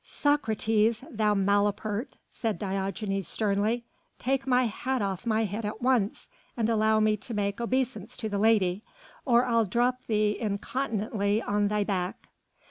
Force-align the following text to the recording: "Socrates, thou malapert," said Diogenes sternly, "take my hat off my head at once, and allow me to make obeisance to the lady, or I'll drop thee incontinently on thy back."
"Socrates, 0.03 1.03
thou 1.11 1.35
malapert," 1.35 2.17
said 2.31 2.57
Diogenes 2.57 3.27
sternly, 3.27 3.83
"take 4.17 4.47
my 4.47 4.63
hat 4.63 4.99
off 4.99 5.27
my 5.27 5.43
head 5.43 5.63
at 5.63 5.79
once, 5.79 6.27
and 6.57 6.67
allow 6.67 6.99
me 6.99 7.15
to 7.17 7.35
make 7.35 7.61
obeisance 7.61 8.17
to 8.17 8.27
the 8.27 8.39
lady, 8.39 8.83
or 9.25 9.45
I'll 9.45 9.65
drop 9.65 10.03
thee 10.07 10.35
incontinently 10.39 11.39
on 11.43 11.67
thy 11.67 11.83
back." 11.83 12.29